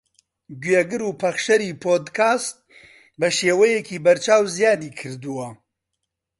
گوێگر 0.63 1.01
و 1.03 1.17
پەخشەری 1.21 1.77
پۆدکاست 1.83 2.55
بەشێوەیەکی 3.19 4.03
بەرچاو 4.05 4.43
زیادی 4.55 4.91
کردووە 4.99 5.47